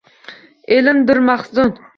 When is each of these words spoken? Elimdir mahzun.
Elimdir 0.77 1.23
mahzun. 1.29 1.75